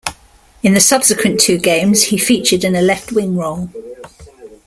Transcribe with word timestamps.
In 0.63 0.73
the 0.73 0.79
subsequent 0.79 1.39
two 1.41 1.59
games, 1.59 2.05
he 2.05 2.17
featured 2.17 2.63
in 2.63 2.75
a 2.75 2.81
left 2.81 3.11
wing 3.11 3.37
role. 3.37 3.69